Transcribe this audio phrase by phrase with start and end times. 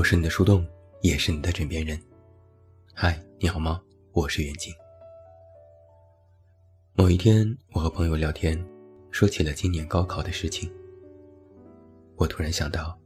[0.00, 0.66] 我是你的树洞，
[1.02, 2.00] 也是你的枕边人。
[2.94, 3.82] 嗨，你好吗？
[4.12, 4.72] 我是袁静。
[6.94, 8.58] 某一天，我和朋友聊天，
[9.10, 10.72] 说起了今年高考的事情。
[12.16, 12.98] 我突然想到，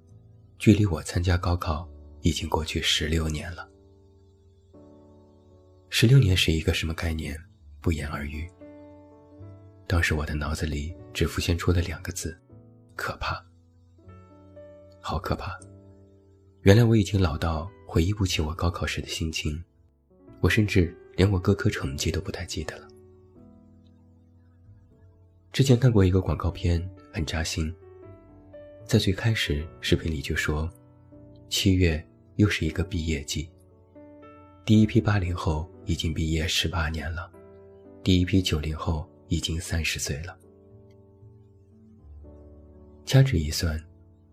[0.56, 1.84] 距离我参加高考
[2.20, 3.68] 已经过去十六年了。
[5.88, 7.36] 十六年是一个什么概念？
[7.80, 8.48] 不言而喻。
[9.88, 12.40] 当时我的脑子里只浮现出了两个字：
[12.94, 13.44] 可怕。
[15.00, 15.58] 好可怕！
[16.64, 19.62] 原来我已经老到回忆不起我高考时的心情，
[20.40, 22.88] 我甚至连我各科成绩都不太记得了。
[25.52, 26.82] 之前看过一个广告片，
[27.12, 27.72] 很扎心。
[28.86, 30.66] 在最开始，视频里就说，
[31.50, 32.02] 七月
[32.36, 33.46] 又是一个毕业季。
[34.64, 37.30] 第一批八零后已经毕业十八年了，
[38.02, 40.34] 第一批九零后已经三十岁了。
[43.04, 43.78] 掐指一算，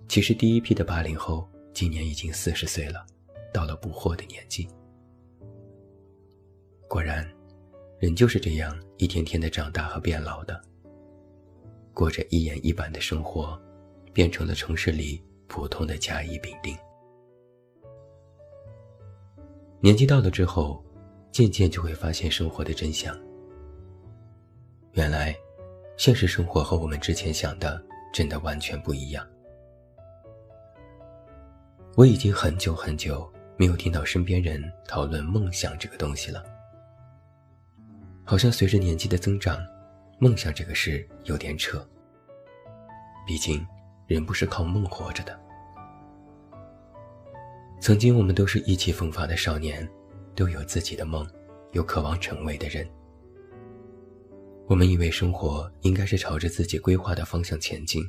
[0.07, 1.45] 其实第一批的八零后。
[1.73, 3.05] 今年已经四十岁了，
[3.53, 4.67] 到了不惑的年纪。
[6.87, 7.25] 果然，
[7.99, 10.61] 人就是这样一天天的长大和变老的，
[11.93, 13.59] 过着一言一板的生活，
[14.13, 16.77] 变成了城市里普通的甲乙丙丁。
[19.79, 20.83] 年纪到了之后，
[21.31, 23.17] 渐渐就会发现生活的真相。
[24.91, 25.35] 原来，
[25.97, 27.81] 现实生活和我们之前想的
[28.13, 29.25] 真的完全不一样。
[32.01, 36.43] 我已经很久很久没有听到身边人讨论梦想这个东西了。
[38.23, 39.59] 好像随着年纪的增长，
[40.17, 41.87] 梦想这个事有点扯。
[43.27, 43.63] 毕竟，
[44.07, 45.39] 人不是靠梦活着的。
[47.79, 49.87] 曾经我们都是意气风发的少年，
[50.33, 51.23] 都有自己的梦，
[51.73, 52.83] 有渴望成为的人。
[54.65, 58.03] 我们以为生活应该是朝着自己规划的方向前进，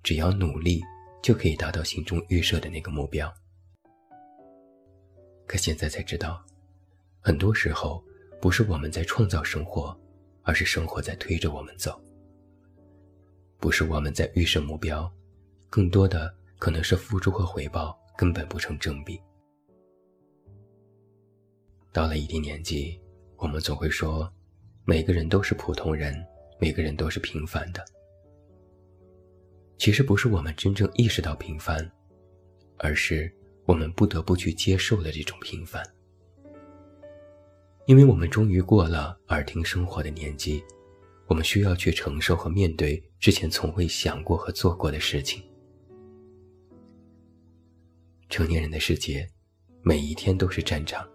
[0.00, 0.80] 只要努力。
[1.22, 3.32] 就可以达到心中预设的那个目标。
[5.46, 6.44] 可现在才知道，
[7.20, 8.02] 很多时候
[8.40, 9.98] 不是我们在创造生活，
[10.42, 12.00] 而是生活在推着我们走。
[13.58, 15.12] 不是我们在预设目标，
[15.68, 19.20] 更多的可能是付出和回报根本不成正比。
[21.92, 22.98] 到了一定年纪，
[23.36, 24.32] 我们总会说，
[24.84, 26.14] 每个人都是普通人，
[26.58, 27.84] 每个人都是平凡的。
[29.80, 31.90] 其实不是我们真正意识到平凡，
[32.76, 35.82] 而是我们不得不去接受了这种平凡。
[37.86, 40.62] 因为我们终于过了耳听生活的年纪，
[41.28, 45.42] 我们需要去承受和面对之前从未想过和做过的事情。
[48.28, 49.26] 成年人的世界，
[49.80, 51.08] 每一天都是战场。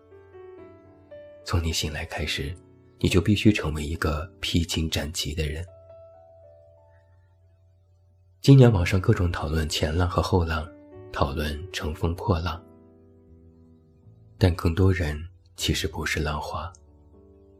[1.46, 2.52] 从你醒来开始，
[2.98, 5.64] 你就必须成为一个披荆斩棘的人。
[8.45, 10.72] 今年网上各种讨论前浪和后浪，
[11.11, 12.63] 讨论乘风破浪。
[14.38, 15.19] 但更多人
[15.56, 16.72] 其实不是浪花，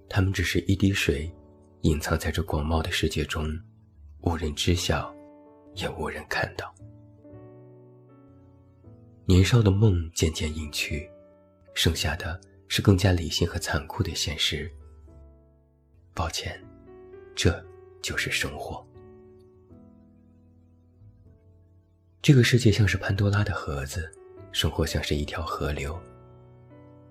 [0.07, 1.28] 他们只是一滴水，
[1.81, 3.50] 隐藏在这广袤的世界中，
[4.22, 5.12] 无人知晓，
[5.73, 6.72] 也无人看到。
[9.25, 11.09] 年少的梦渐渐隐去，
[11.73, 14.72] 剩下的是更加理性和残酷的现实。
[16.13, 16.63] 抱歉，
[17.34, 17.59] 这
[18.03, 18.84] 就是生活。
[22.25, 24.12] 这个世界像是潘多拉的盒子，
[24.52, 25.96] 生活像是一条河流。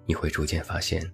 [0.06, 1.08] 你会逐渐发现，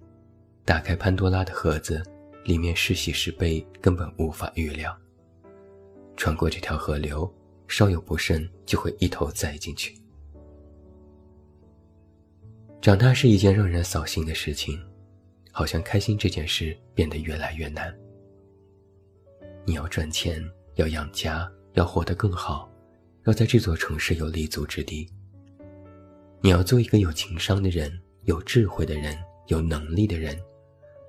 [0.65, 2.01] 打开潘多拉的盒子，
[2.43, 4.97] 里面是喜是悲，根本无法预料。
[6.17, 7.31] 穿过这条河流，
[7.67, 9.95] 稍有不慎就会一头栽进去。
[12.81, 14.83] 长大是一件让人扫兴的事情，
[15.51, 17.95] 好像开心这件事变得越来越难。
[19.63, 22.67] 你要赚钱，要养家，要活得更好。
[23.25, 25.07] 要在这座城市有立足之地。
[26.41, 27.91] 你要做一个有情商的人，
[28.23, 29.15] 有智慧的人，
[29.47, 30.35] 有能力的人，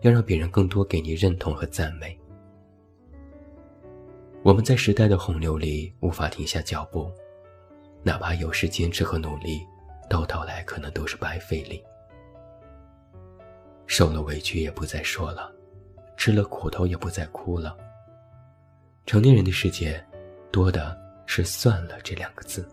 [0.02, 2.18] 要让别人更多给你认同和赞美。
[4.42, 7.10] 我们在时代的洪流里无法停下脚步，
[8.02, 9.66] 哪怕有时坚持和努力，
[10.10, 11.82] 到头来可能都是白费力。
[13.86, 15.50] 受了委屈也不再说了，
[16.16, 17.76] 吃了苦头也不再哭了。
[19.06, 20.04] 成年人的世界，
[20.50, 21.01] 多的。
[21.26, 22.68] 是算了这两个字。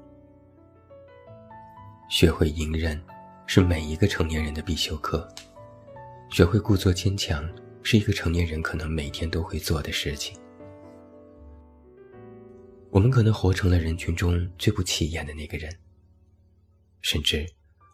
[2.10, 3.00] 学会隐忍，
[3.46, 5.28] 是每一个成年人的必修课。
[6.32, 7.48] 学会故作坚强，
[7.84, 10.40] 是一个成年人可能每天都会做的事情。
[12.92, 15.72] 我们可能活成了人群中最不起眼的那个人，
[17.02, 17.48] 甚至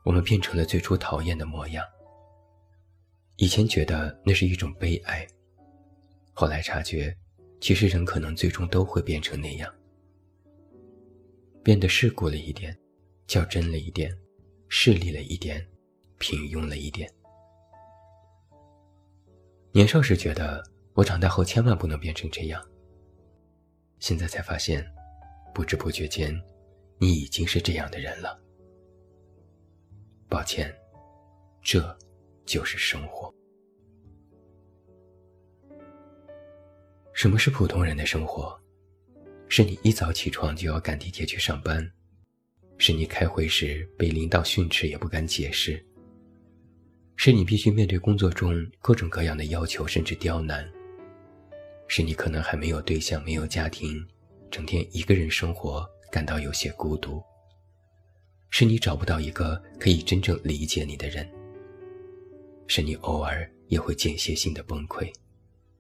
[0.03, 1.85] 我们变成了最初讨厌的模样。
[3.35, 5.27] 以前觉得那是一种悲哀，
[6.33, 7.13] 后来察觉，
[7.59, 9.69] 其实人可能最终都会变成那样。
[11.65, 12.77] 变得世故了一点，
[13.25, 14.15] 较真了一点，
[14.69, 15.67] 势利了一点，
[16.19, 17.11] 平庸了一点。
[19.71, 20.63] 年少时觉得
[20.93, 22.63] 我长大后千万不能变成这样，
[23.97, 24.85] 现在才发现，
[25.55, 26.39] 不知不觉间，
[26.99, 28.39] 你已经是这样的人了。
[30.29, 30.71] 抱歉，
[31.63, 31.97] 这
[32.45, 33.33] 就是生活。
[37.11, 38.55] 什么是普通人的生活？
[39.57, 41.89] 是你一早起床就要赶地铁去上班，
[42.77, 45.81] 是你开会时被领导训斥也不敢解释，
[47.15, 50.69] 是你必须面对工作中各种各样的要求甚至刁难，
[51.87, 54.05] 是你可能还没有对象、没有家庭，
[54.51, 57.23] 整天一个人生活感到有些孤独，
[58.49, 61.25] 是你找不到一个可以真正理解你的人，
[62.67, 65.09] 是你偶尔也会间歇性的崩溃，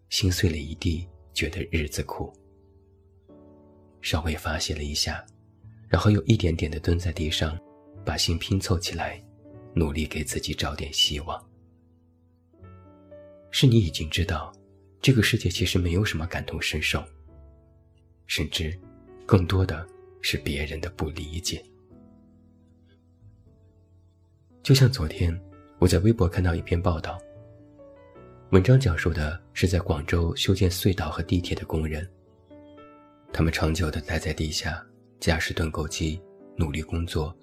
[0.07, 1.05] 心碎了一地。
[1.33, 2.31] 觉得日子苦，
[4.05, 5.25] 稍微发泄了一下，
[5.89, 7.59] 然后又一点点的蹲在地上，
[8.05, 9.19] 把心拼凑起来，
[9.73, 11.43] 努力给自己找点希望。
[13.49, 14.53] 是你已经知道，
[15.01, 17.03] 这个世界其实没有什么感同身受，
[18.27, 18.79] 甚至，
[19.25, 19.83] 更多的
[20.21, 21.65] 是别人的不理解。
[24.61, 25.35] 就像昨天，
[25.79, 27.19] 我在微博看到一篇报道。
[28.51, 32.07] 文章讲述的是在广州修建隧道和地铁的工人，
[33.35, 34.81] 他们长久地待在地下，
[35.19, 36.21] 驾驶盾构机，
[36.55, 37.37] 努力工作，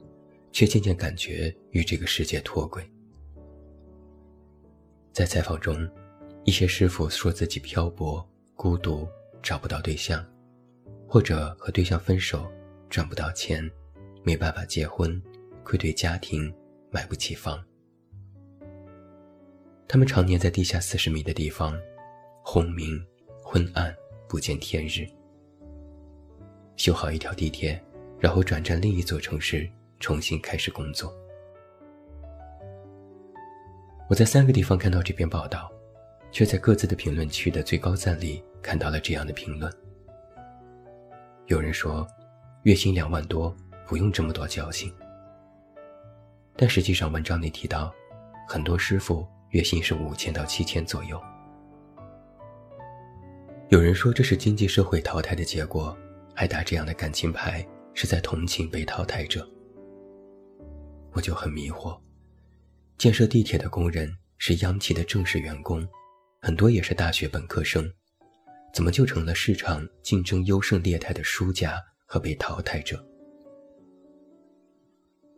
[0.51, 2.83] 却渐渐感觉与这个世界脱轨。
[5.13, 5.87] 在采访中，
[6.45, 9.07] 一些师傅说自己漂泊、孤独，
[9.43, 10.27] 找不到对象，
[11.07, 12.51] 或者和对象分手，
[12.89, 13.71] 赚不到钱，
[14.25, 15.23] 没办法结婚，
[15.63, 16.51] 愧对家庭，
[16.91, 17.63] 买不起房。
[19.87, 21.79] 他们常年在地下四十米的地方，
[22.43, 22.99] 轰鸣、
[23.43, 23.95] 昏暗，
[24.27, 25.07] 不见天日。
[26.83, 27.81] 修好一条地铁，
[28.19, 29.71] 然后转战另一座城市，
[30.01, 31.15] 重新开始工作。
[34.09, 35.71] 我在三个地方看到这篇报道，
[36.33, 39.73] 却在各自的评论区的最高赞里看到了这样的评论：
[41.47, 42.05] 有人说，
[42.65, 43.57] 月薪两万多，
[43.87, 44.93] 不用这么多交情。
[46.57, 47.95] 但实际上，文章里提到，
[48.49, 49.25] 很多师傅。
[49.51, 51.23] 月薪是五千到七千左右。
[53.69, 55.97] 有人说这是经济社会淘汰的结果，
[56.35, 59.49] 还打这样的感情牌，是在同情被淘汰者。
[61.13, 62.01] 我就很迷惑，
[62.97, 65.87] 建设地铁的工人是央企的正式员工，
[66.41, 67.91] 很多也是大学本科生，
[68.73, 73.05] 怎么就成了市场竞争优胜劣汰的输家和被淘汰者？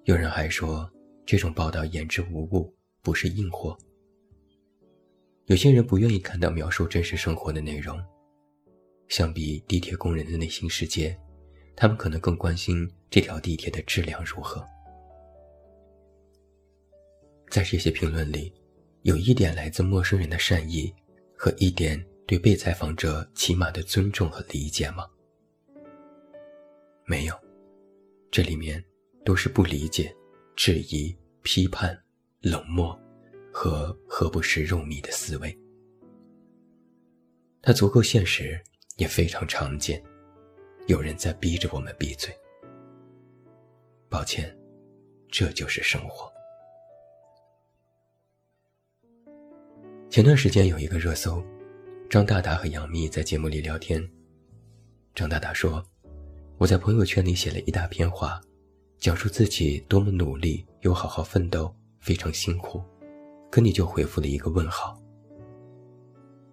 [0.05, 0.89] 有人还说
[1.27, 3.77] 这种报道言之无物，不是硬货。
[5.47, 8.01] 有些人不愿意看到描述真实生活的内容，
[9.09, 11.19] 相比地铁工人的内心世界，
[11.77, 14.65] 他们可能更关心这条地铁的质量如何。
[17.49, 18.53] 在这些评论里，
[19.03, 20.93] 有一点来自陌生人的善意，
[21.37, 25.07] 和一点对被采访者起码的尊重和理解吗？
[27.07, 27.35] 没有，
[28.31, 28.83] 这里面
[29.25, 30.15] 都是不理解、
[30.57, 31.97] 质疑、批判、
[32.41, 32.99] 冷漠。
[33.57, 35.57] 和何不食肉糜的思维，
[37.63, 38.61] 它足够现实，
[38.97, 40.03] 也非常常见。
[40.87, 42.35] 有人在逼着我们闭嘴。
[44.09, 44.57] 抱歉，
[45.29, 46.33] 这就是生活。
[50.11, 51.43] 前段时间有一个热搜，
[52.09, 54.07] 张大大和杨幂在节目里聊天。
[55.15, 55.85] 张大大说
[56.59, 58.41] ：“我在朋友圈里写了一大篇话，
[58.99, 62.83] 讲述自己多么努力又好好奋斗，非常辛苦。”
[63.51, 65.01] 可你就回复了一个问号。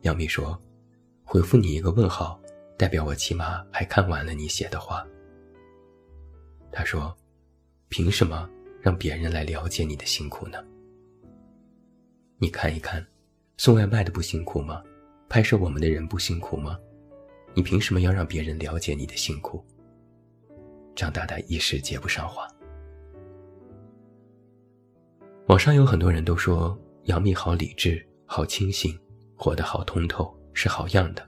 [0.01, 0.59] 杨幂说
[1.31, 2.37] ：“回复你一个问号，
[2.77, 5.07] 代表我起码还看完了你写的话。”
[6.73, 7.15] 他说
[7.87, 8.49] ：“凭什么
[8.81, 10.61] 让别人来了解你的辛苦呢？
[12.37, 13.01] 你看一看，
[13.55, 14.83] 送外卖的不辛苦吗？
[15.29, 16.77] 拍摄我们的人不辛苦吗？
[17.53, 19.63] 你凭什么要让别人了解你的辛苦？”
[20.97, 22.45] 张大大一时接不上话。
[25.47, 26.77] 网上有很多人都说。
[27.05, 28.99] 杨幂好理智，好清醒，
[29.33, 31.27] 活得好通透，是好样的。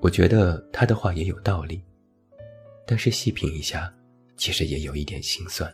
[0.00, 1.82] 我觉得他的话也有道理，
[2.86, 3.92] 但是细品一下，
[4.36, 5.72] 其实也有一点心酸。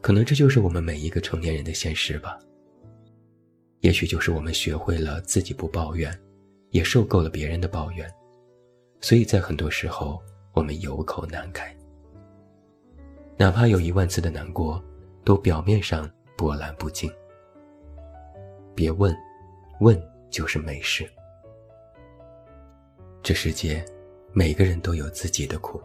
[0.00, 2.38] 可能这就是我们每一个成年人的现实吧。
[3.80, 6.12] 也许就是我们学会了自己不抱怨，
[6.70, 8.10] 也受够了别人的抱怨，
[9.00, 11.74] 所以在很多时候我们有口难开，
[13.36, 14.82] 哪怕有一万次的难过。
[15.22, 17.08] 都表面上波澜不惊。
[18.74, 19.14] 别问，
[19.80, 21.10] 问就是没事。
[23.22, 23.82] 这世界，
[24.30, 25.80] 每个人都有自己的苦。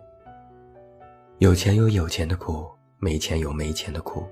[1.37, 4.25] 有钱有有钱的苦，没钱有没钱的苦，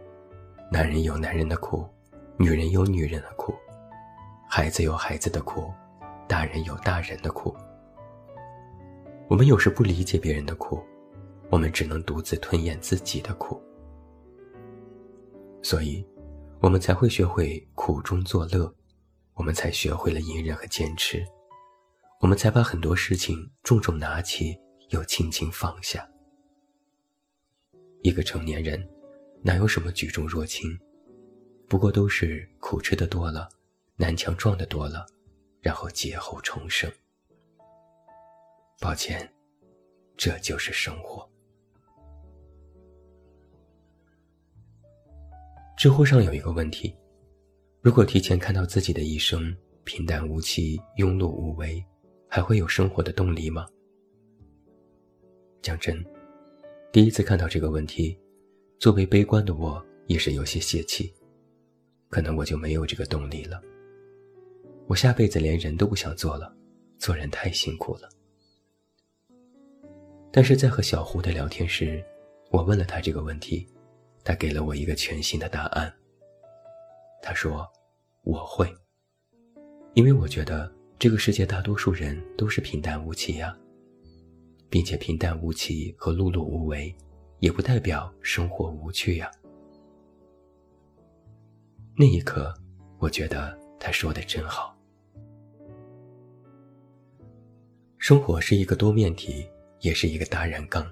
[0.70, 1.88] 男人有男人的苦，
[2.36, 3.54] 女人有女人的苦，
[4.50, 5.72] 孩子有孩子的苦，
[6.28, 7.56] 大人有大人的苦。
[9.30, 10.84] 我们有时不理解别人的苦，
[11.50, 13.62] 我们只能独自吞咽自己的苦。
[15.62, 16.06] 所以，
[16.60, 18.74] 我们才会学会苦中作乐，
[19.36, 21.26] 我们才学会了隐忍和坚持，
[22.22, 24.58] 我们才把很多事情重重拿起，
[24.90, 26.08] 又轻轻放下。
[28.02, 28.88] 一个成年人，
[29.42, 30.70] 哪有什么举重若轻？
[31.68, 33.50] 不过都是苦吃的多了，
[33.96, 35.06] 南墙撞的多了，
[35.62, 36.92] 然后劫后重生。
[38.80, 39.34] 抱歉，
[40.16, 41.28] 这就是生活。
[45.76, 46.96] 知乎上有一个问题：
[47.84, 51.84] 如果提前看到自己的一生平淡无奇、庸碌无为，
[52.30, 53.68] 还会有生活的动力吗？
[55.62, 56.02] 讲真。
[56.94, 58.18] 第一次看到这个问题，
[58.80, 61.14] 作为悲观的我也是有些泄气。
[62.08, 63.62] 可能我就没有这个动力了。
[64.88, 66.56] 我下辈子连人都不想做了，
[66.98, 68.08] 做人太辛苦了。
[70.32, 72.02] 但是在和小胡的聊天时，
[72.50, 73.68] 我问了他这个问题，
[74.24, 75.94] 他给了我一个全新的答案。
[77.24, 77.66] 他说
[78.24, 78.72] ：“我会，
[79.94, 83.58] 因为我觉得这个世界大多数人都是平淡无奇呀。”
[84.70, 86.92] 并且平淡无奇和碌碌无为，
[87.38, 89.30] 也不代表生活无趣呀。
[91.96, 92.52] 那一刻，
[92.98, 94.76] 我觉得他说的真好。
[98.00, 99.48] 生活是一个多面体，
[99.82, 100.92] 也是一个大染缸。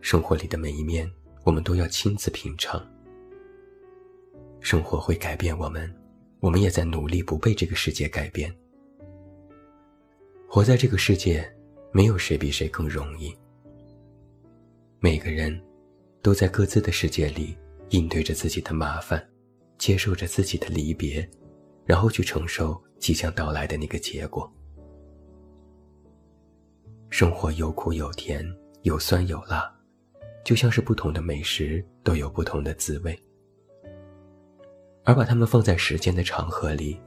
[0.00, 1.06] 生活里的每一面，
[1.44, 2.82] 我们都要亲自品尝。
[4.66, 5.88] 生活会改变我们，
[6.40, 8.52] 我们也在努力不被这个世界改变。
[10.48, 11.48] 活在这个世界。
[11.92, 13.34] 没有谁比谁更容易。
[14.98, 15.58] 每个人，
[16.20, 17.56] 都在各自的世界里
[17.90, 19.24] 应对着自己的麻烦，
[19.78, 21.26] 接受着自己的离别，
[21.86, 24.52] 然后去承受即将到来的那个结果。
[27.08, 28.44] 生活有苦有甜，
[28.82, 29.72] 有酸有辣，
[30.44, 33.18] 就像是不同的美食都有不同的滋味，
[35.06, 37.00] 而把它们放在时间的长河里，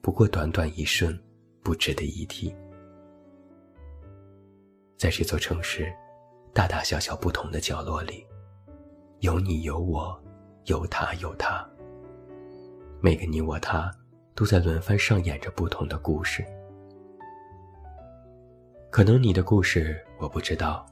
[0.00, 1.18] 不过短短一瞬，
[1.64, 2.54] 不值得一提。
[4.96, 5.92] 在这座城市，
[6.54, 8.24] 大大小小不同的角落里，
[9.18, 10.16] 有你有我，
[10.66, 11.68] 有他有他。
[13.00, 13.90] 每个你我他，
[14.36, 16.44] 都在轮番上演着不同的故事。
[18.92, 20.86] 可能你的故事我不知道，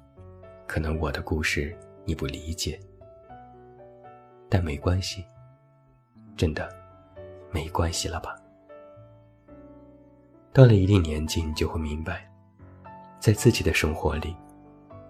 [0.66, 2.80] 可能我的故事你不理解，
[4.48, 5.24] 但没关系，
[6.38, 6.72] 真的，
[7.50, 8.36] 没关系了吧？
[10.52, 12.30] 到了一定年纪，你就会明白。
[13.18, 14.36] 在自己的生活里，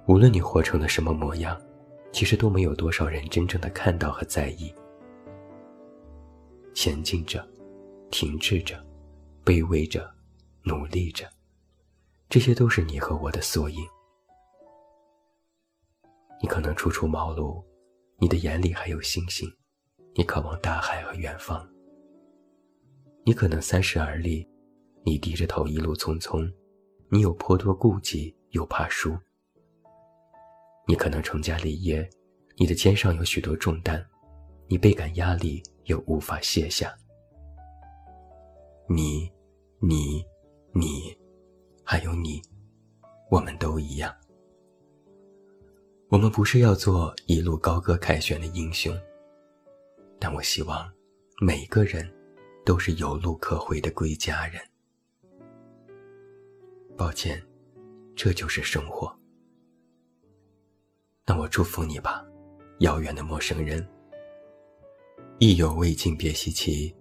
[0.06, 1.60] 无论你活成了什么模样，
[2.12, 4.74] 其实都没有多少人真正的看到和在意。
[6.74, 7.46] 前进着，
[8.10, 8.82] 停滞着，
[9.44, 10.10] 卑微着，
[10.62, 11.28] 努力着，
[12.30, 13.86] 这些都是你和我的缩影。
[16.40, 17.62] 你可能初出茅庐，
[18.18, 19.46] 你的眼里还有星星，
[20.18, 21.64] 你渴望大海和远方。
[23.24, 24.44] 你可能三十而立，
[25.04, 26.52] 你低着头一路匆匆。
[27.08, 29.16] 你有颇多顾忌，又怕输。
[30.88, 32.10] 你可能成家立业，
[32.56, 34.04] 你的肩上有许多重担，
[34.66, 36.92] 你倍感压力，又无法卸下。
[38.88, 39.30] 你，
[39.78, 40.24] 你，
[40.74, 41.16] 你，
[41.84, 42.42] 还有你，
[43.30, 44.12] 我们都一样。
[46.08, 48.92] 我们不是要做一路高歌凯旋的英雄，
[50.18, 50.90] 但我希望
[51.40, 52.10] 每个人
[52.64, 54.60] 都是有路可回的归家人。
[56.96, 57.40] 抱歉，
[58.16, 59.16] 这就是生活。
[61.24, 62.24] 那我祝福你吧，
[62.80, 63.86] 遥远的陌生人。
[65.38, 66.92] 意犹未尽别西奇，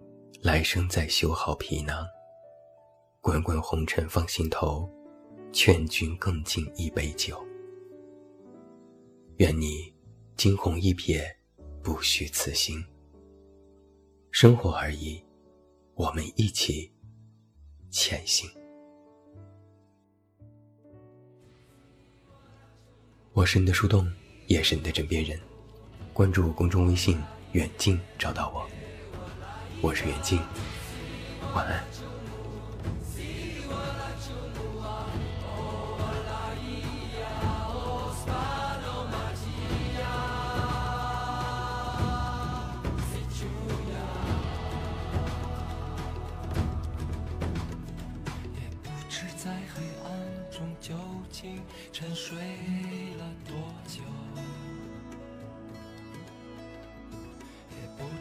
[0.41, 2.05] 来生再修好皮囊。
[3.21, 4.87] 滚滚红尘放心头，
[5.51, 7.43] 劝君更尽一杯酒。
[9.37, 9.91] 愿你
[10.35, 11.25] 惊鸿一瞥，
[11.81, 12.85] 不虚此行。
[14.31, 15.23] 生活而已，
[15.95, 16.91] 我们一起
[17.89, 18.47] 前行。
[23.33, 24.11] 我是你的树洞，
[24.47, 25.39] 也是你的枕边人。
[26.13, 27.19] 关注公众微信
[27.53, 28.67] “远近”，找到我。
[29.81, 30.39] 我是远近，
[31.55, 32.06] 晚安。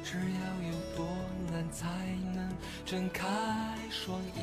[0.08, 0.22] 只要
[0.70, 1.04] 有多
[1.50, 1.84] 难才
[2.32, 2.48] 能
[2.84, 3.26] 睁开
[3.90, 4.40] 双眼。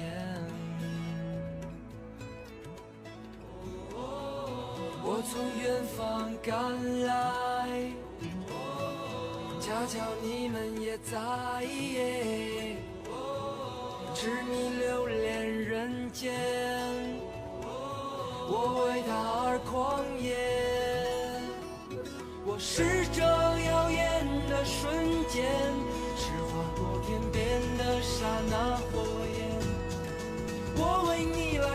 [5.06, 6.52] 我从远方赶
[7.06, 7.16] 来，
[9.62, 11.18] 恰巧你们也在，
[14.14, 16.34] 痴迷留恋人间，
[18.50, 19.16] 我为他
[19.46, 20.36] 而狂野，
[22.46, 24.13] 我是这耀眼。
[24.64, 24.94] 瞬
[25.28, 25.44] 间
[26.16, 29.04] 是划过天边的刹那火
[29.38, 29.44] 焰。
[30.76, 31.73] 我为你来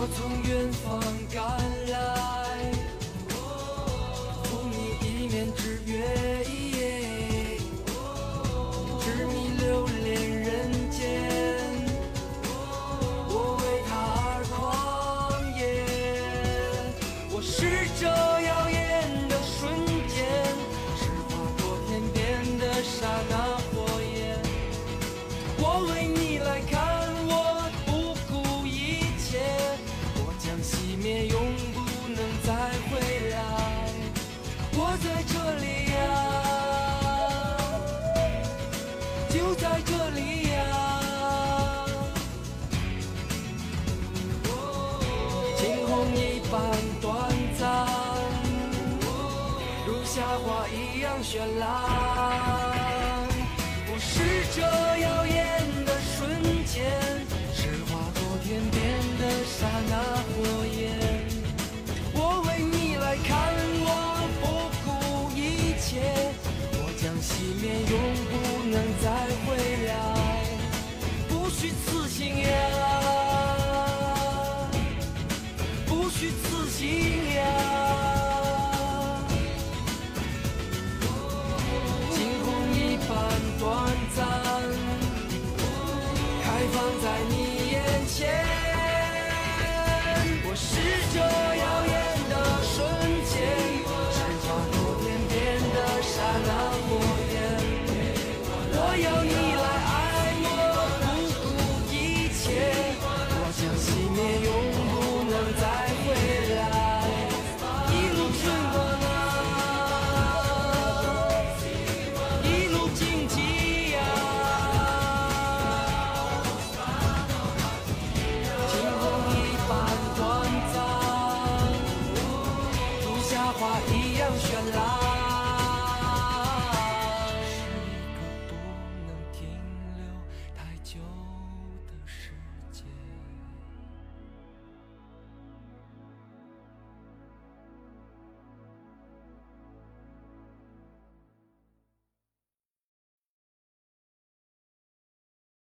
[0.00, 0.86] 我从远方
[1.34, 1.42] 赶
[1.90, 2.70] 来，
[4.44, 5.92] 赴你一面之约。
[51.22, 51.68] 绚烂
[53.90, 54.87] 我试着